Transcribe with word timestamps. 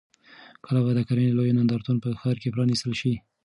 کله 0.65 0.79
به 0.85 0.91
د 0.95 0.99
کرنې 1.07 1.31
لوی 1.37 1.51
نندارتون 1.57 1.97
په 2.03 2.09
ښار 2.21 2.37
کې 2.41 2.53
پرانیستل 2.55 2.93
شي؟ 3.01 3.13